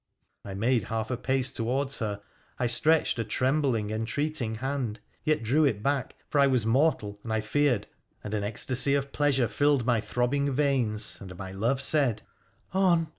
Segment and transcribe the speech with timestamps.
[0.43, 2.23] I made half a pace towards her,
[2.57, 7.31] I stretched a trembling, entreating hand, yet drew it back, for I was mortal and
[7.31, 7.85] I feared;
[8.23, 12.23] and an ecstasy of pleasure filled my throbbing veins, and my love said,'
[12.73, 13.09] On